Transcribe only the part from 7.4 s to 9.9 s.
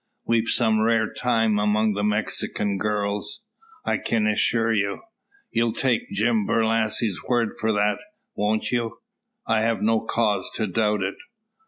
for that, won't you?" "I have